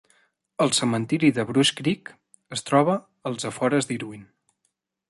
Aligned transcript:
El 0.63 0.71
cementiri 0.77 1.29
de 1.35 1.45
Brush 1.51 1.73
Creek 1.81 2.11
es 2.59 2.67
troba 2.71 2.97
als 3.33 3.51
afores 3.53 3.93
d'Irwin. 3.93 4.27